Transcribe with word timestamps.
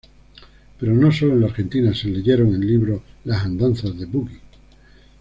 Pero 0.79 0.95
no 0.95 1.11
sólo 1.11 1.33
en 1.33 1.41
la 1.41 1.45
Argentina 1.45 1.93
se 1.93 2.07
leyeron 2.07 2.55
en 2.55 2.61
libros 2.65 3.03
las 3.23 3.43
andanzas 3.45 3.95
de 3.99 4.07
Boogie. 4.07 4.39